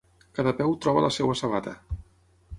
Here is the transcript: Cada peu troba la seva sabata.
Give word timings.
Cada 0.37 0.53
peu 0.61 0.73
troba 0.85 1.03
la 1.07 1.13
seva 1.19 1.37
sabata. 1.43 1.77